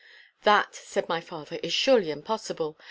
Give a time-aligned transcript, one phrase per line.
[0.41, 2.75] 'That,' said my father, 'is surely impossible.